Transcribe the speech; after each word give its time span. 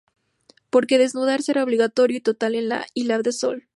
Porque 0.71 0.97
desnudarse 0.97 1.51
era 1.51 1.63
obligatorio 1.63 2.17
y 2.17 2.21
total 2.21 2.55
en 2.55 2.69
la 2.69 2.87
Ilha 2.95 3.21
do 3.21 3.31
Sol. 3.31 3.57